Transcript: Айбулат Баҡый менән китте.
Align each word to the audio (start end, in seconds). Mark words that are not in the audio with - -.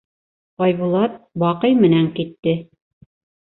Айбулат 0.67 1.19
Баҡый 1.45 1.77
менән 1.83 2.11
китте. 2.19 2.57